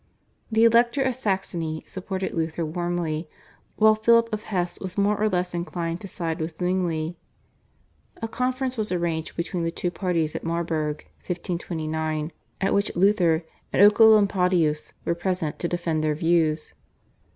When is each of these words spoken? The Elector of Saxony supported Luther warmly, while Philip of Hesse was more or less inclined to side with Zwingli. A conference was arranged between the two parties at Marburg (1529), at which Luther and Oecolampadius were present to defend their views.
The 0.51 0.63
Elector 0.63 1.03
of 1.03 1.13
Saxony 1.13 1.83
supported 1.85 2.33
Luther 2.33 2.65
warmly, 2.65 3.29
while 3.75 3.93
Philip 3.93 4.33
of 4.33 4.41
Hesse 4.49 4.79
was 4.79 4.97
more 4.97 5.15
or 5.15 5.29
less 5.29 5.53
inclined 5.53 6.01
to 6.01 6.07
side 6.07 6.39
with 6.39 6.57
Zwingli. 6.57 7.19
A 8.19 8.27
conference 8.27 8.77
was 8.77 8.91
arranged 8.91 9.35
between 9.37 9.63
the 9.63 9.69
two 9.69 9.91
parties 9.91 10.35
at 10.35 10.43
Marburg 10.43 11.03
(1529), 11.27 12.31
at 12.61 12.73
which 12.73 12.95
Luther 12.95 13.43
and 13.71 13.79
Oecolampadius 13.83 14.93
were 15.05 15.13
present 15.13 15.59
to 15.59 15.67
defend 15.67 16.03
their 16.03 16.15
views. 16.15 16.73